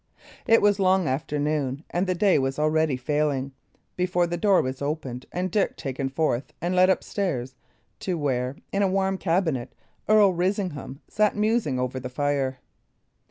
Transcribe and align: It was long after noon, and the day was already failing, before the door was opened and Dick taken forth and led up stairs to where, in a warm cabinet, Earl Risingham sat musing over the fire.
It 0.47 0.63
was 0.63 0.79
long 0.79 1.07
after 1.07 1.37
noon, 1.37 1.83
and 1.91 2.07
the 2.07 2.15
day 2.15 2.39
was 2.39 2.57
already 2.57 2.97
failing, 2.97 3.51
before 3.95 4.25
the 4.25 4.35
door 4.35 4.63
was 4.63 4.81
opened 4.81 5.27
and 5.31 5.51
Dick 5.51 5.77
taken 5.77 6.09
forth 6.09 6.53
and 6.59 6.73
led 6.75 6.89
up 6.89 7.03
stairs 7.03 7.53
to 7.99 8.17
where, 8.17 8.55
in 8.71 8.81
a 8.81 8.87
warm 8.87 9.19
cabinet, 9.19 9.75
Earl 10.09 10.33
Risingham 10.33 11.01
sat 11.07 11.35
musing 11.35 11.77
over 11.77 11.99
the 11.99 12.09
fire. 12.09 12.57